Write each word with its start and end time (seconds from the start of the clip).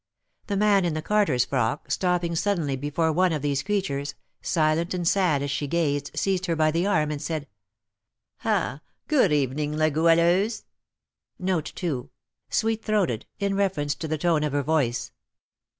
The 0.47 0.57
man 0.57 0.83
in 0.83 0.95
the 0.95 1.03
carter's 1.03 1.45
frock, 1.45 1.91
stopping 1.91 2.35
suddenly 2.35 2.75
before 2.75 3.11
one 3.11 3.31
of 3.31 3.43
these 3.43 3.61
creatures, 3.61 4.15
silent 4.41 4.95
and 4.95 5.07
sad 5.07 5.43
as 5.43 5.51
she 5.51 5.67
gazed, 5.67 6.09
seized 6.17 6.47
her 6.47 6.55
by 6.55 6.71
the 6.71 6.87
arm, 6.87 7.11
and 7.11 7.21
said, 7.21 7.47
"Ha! 8.37 8.81
good 9.07 9.31
evening, 9.31 9.77
La 9.77 9.89
Goualeuse." 9.91 10.63
Sweet 12.49 12.83
throated: 12.83 13.27
in 13.37 13.53
reference 13.53 13.93
to 13.93 14.07
the 14.07 14.17
tone 14.17 14.41
of 14.43 14.53
her 14.53 14.63
voice. 14.63 15.11